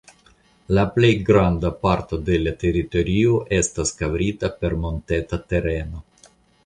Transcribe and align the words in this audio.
La 0.77 0.83
plej 0.93 1.09
granda 1.27 1.69
parto 1.83 2.19
de 2.29 2.39
la 2.45 2.53
teritorio 2.63 3.35
estas 3.59 3.93
kovrita 4.01 4.51
per 4.63 4.77
monteta 4.87 5.41
tereno. 5.53 6.03